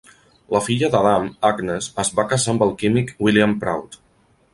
[0.53, 3.99] La filla d'Adam, Agnes, es va casar amb el químic William Prout.